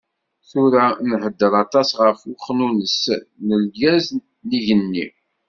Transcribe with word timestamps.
Tura 0.49 0.85
nhedder 1.07 1.53
aṭas 1.63 1.89
ɣef 2.01 2.19
uxnunnes 2.31 3.01
n 3.47 3.49
lgaz 3.63 4.05
n 4.47 4.49
yigenni. 4.51 5.07